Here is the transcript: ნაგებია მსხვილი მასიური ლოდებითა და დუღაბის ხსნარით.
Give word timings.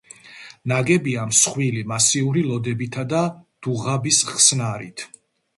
ნაგებია 0.71 1.25
მსხვილი 1.33 1.83
მასიური 1.93 2.43
ლოდებითა 2.53 3.07
და 3.15 3.21
დუღაბის 3.67 4.23
ხსნარით. 4.31 5.09